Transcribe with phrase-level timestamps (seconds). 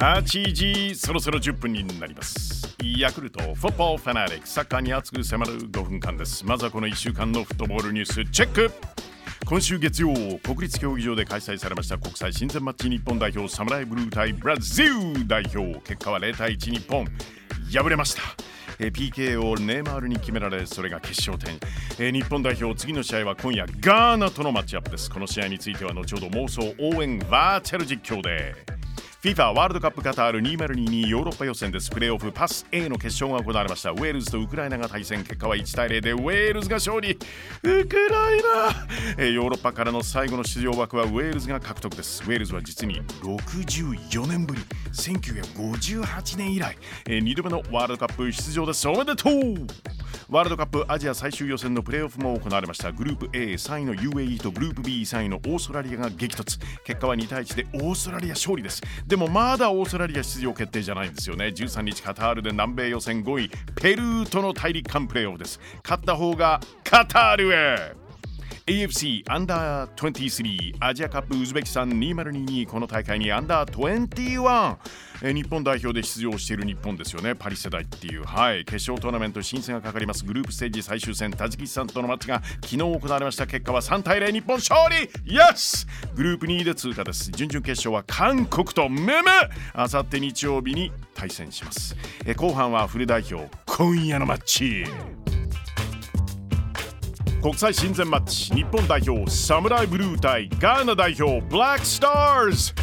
[0.00, 2.76] 8時そろそろ10分になります。
[2.82, 6.44] ヤクルトフォットボーファナリックサッカーに熱く迫る5分間です。
[6.44, 8.70] まずはこの1週間のフットボールニュースチェック。
[9.46, 17.06] 今週月曜国立競技場で開催されました国際親善マッチ日本代表サムライブルー対ブラジル代表結果は0対1日本。
[17.72, 18.22] 敗れました。
[18.78, 21.58] PK をネイマールに決められそれが決勝点、
[21.98, 25.10] え日本代表次の試合は今夜ガーナとのマッチアップです。
[25.10, 28.79] この試合については後ほど妄想応援バーチャル実況で。
[29.22, 31.90] FIFA ワールドカップカタール2022ヨーロッパ予選です。
[31.90, 33.90] プレーオフパス A の決勝が行われました。
[33.90, 35.24] ウェールズとウクライナが対戦。
[35.24, 37.18] 結果は1対0でウェールズが勝利。
[37.62, 38.42] ウクライ
[39.18, 39.26] ナ！
[39.26, 42.22] ヨーロッパからの最後の出場枠はウェールズが獲得です。
[42.22, 44.62] ウェールズは実に64年ぶり。
[44.94, 46.78] 1958年以来。
[47.04, 48.88] 2度目のワールドカップ出場です。
[48.88, 49.32] おめでとう！
[50.30, 52.92] ワールドカップアジア最終予選のプレーオフも行われました。
[52.92, 56.60] グループ A3 位の UAE とグループ B3 位のオーストラリアが激突。
[56.84, 58.80] 結果は2対1でオーストラリア勝利です。
[59.08, 61.46] でもまだオーストラリア出場決定じゃないんですよね。
[61.46, 65.58] 13日カタールで南米予選5位ペルーとの大陸間プレーオフです。
[65.82, 67.99] 勝った方がカタールへ。
[68.66, 74.76] AFC アンダー23アジアカップウズベキスタン2022この大会にアンダー21
[75.22, 77.34] え日本代表で出場している日本ですよね。
[77.34, 78.24] パリ世代っていう。
[78.24, 78.64] はい。
[78.64, 80.24] 決勝トーナメント進出がかかります。
[80.24, 83.46] グループステージ最終戦タジキスタンとのマッチが昨日行われました。
[83.46, 85.10] 結果は3対0日本勝利。
[85.30, 87.30] イエスグループ2位で通過です。
[87.32, 89.12] 準々決勝は韓国とムム。
[89.74, 91.94] あさって日曜日に対戦します。
[92.24, 94.84] え後半はフル代表今夜のマッチ。
[97.42, 102.74] 国際親善マッチ日本代表サムライブルー対ガーナ代表ブラックスターズ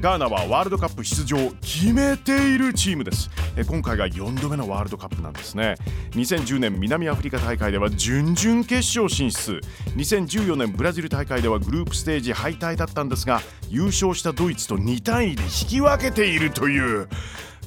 [0.00, 3.28] ガーナはワールドカップ出場を決めているチームです。
[3.68, 5.74] 今回が4度目のワールドカップなんですね。
[6.12, 9.60] 2010年南アフリカ大会では準々決勝進出。
[9.96, 17.06] 2014年ブラジル大会ではグループステージ敗退だったんですが優勝したドイツと2対2で引き分けているという。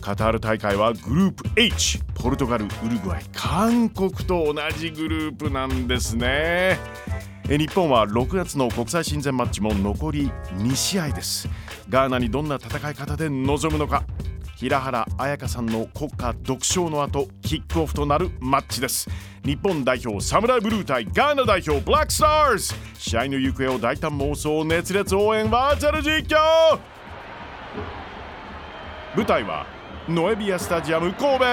[0.03, 6.77] カタール大会はグループ H ポルトガルウルグアイ韓国と同じグループなんですね。
[7.47, 11.47] 日本は6月の国際親善マッチも残り2試合です。
[11.87, 14.03] ガーナにどんな戦い方で臨むのか。
[14.57, 19.09] 平原綾香さんの国歌独唱の後キックオフとなるマッチです。
[19.45, 26.77] 日本代表サムライブルー対ガーナ代表ブラックスターズ試合の行方を大胆妄想熱烈応援バーチャル実況。
[29.15, 29.65] 舞台は
[30.09, 31.45] ノエビアスタジアム神戸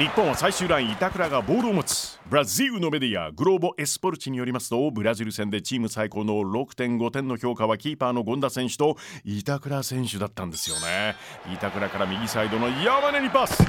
[0.00, 2.18] 日本は最終ライン板倉がボールを持つ。
[2.28, 11.14] ブラジルのメディアグローボ・エスポルチによりますとブラジル戦でチーム最高の6.5点の評価はキーパーの権田選手と板倉選手だったんですよね。
[11.54, 13.62] 板倉から右サイドの山根にパス。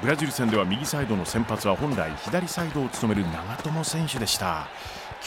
[0.00, 4.68] ブラジル戦では右サイドの先発は本来左サイドを務める長友選手でした。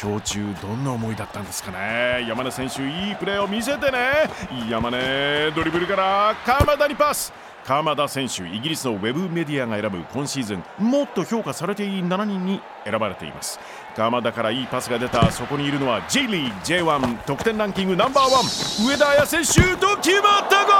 [0.01, 2.25] 今日中どんな思いだったんですかね。
[2.25, 4.29] 山根選手いいプレーを見せてね。
[4.69, 7.33] 山根ドリブルから鎌田にパス。
[7.65, 13.59] 鎌田選手イギリスのウェブメディアが選ぶ今シーズンもっと評価されていい7人に選ばれています。
[13.97, 16.55] 鎌田からいいパスが出たそこにいるのは J リーグ
[16.89, 18.43] J1 得点ランキングナンバーワン。
[18.89, 20.75] 上田綺世シュート決まったゴー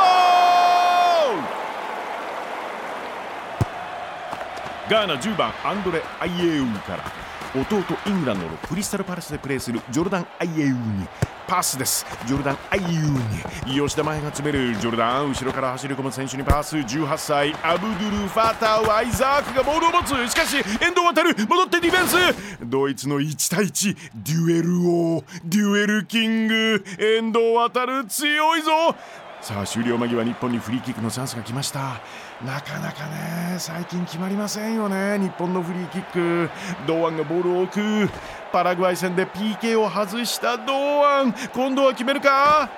[1.58, 1.62] ル
[4.92, 7.06] ガーナ10番アンドレ・アイエウから。
[7.56, 11.08] 弟イングランドのクリスタルパレスでプレーするジョルダン・アイエウに
[11.48, 12.06] パスです。
[12.28, 14.76] ジョルダン・アイエウに吉田前が詰める。
[14.76, 16.76] ジョルダン後ろから走り込む選手にパス。
[16.76, 20.30] 18歳アブドゥル・ファタウ・アイザークがボールを持つ。
[20.30, 20.64] しかし遠
[20.94, 22.66] 藤航戻ってディフェンス。
[22.66, 25.24] ドイツの1対1デュエル王。
[25.46, 26.84] デュエルキング。
[27.00, 28.94] 遠藤航強いぞ。
[29.42, 32.00] さあ終了間際日本にフリーキックのチャンスが来ました。
[32.46, 36.50] なかなかね最近決まりませんよね日本のフリーキック。
[36.86, 37.74] 堂安がボールを置
[38.08, 38.10] く。
[38.52, 41.34] パラグアイ戦で PK を外した堂安。
[41.54, 42.70] 今度は決めるか？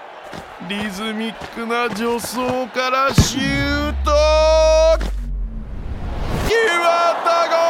[0.70, 2.38] リズミックな助走
[2.70, 4.12] からシュート。
[6.48, 7.63] 決まったゴ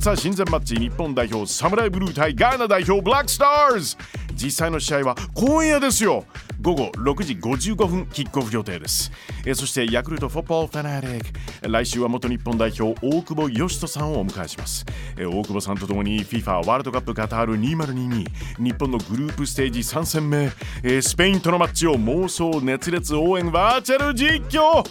[0.00, 3.96] ール国際親善マッチ日本代表サムライブルー対ガーナ代表ブラックスターズ
[4.34, 6.24] 実際の試合は今夜ですよ。
[6.62, 9.12] 午後6時55分キックオフ予定です。
[9.44, 11.20] えそしてヤクルトフォットボーファナリッ
[11.62, 14.86] ク来週は元日本代表大久保嘉人さんをお迎えします。
[15.18, 18.26] え大久保さんとともに FIFA ワールドカップカタール2022
[18.58, 20.50] 日本のグループステージ3戦目。
[20.82, 24.82] えスペインとのマッチを妄想熱烈応援バーチャル実況。
[24.82, 24.90] ど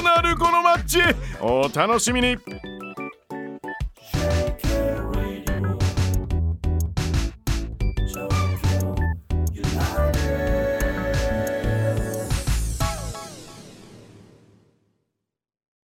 [0.00, 0.98] うなるこのマッチ？
[1.42, 2.38] お楽しみに。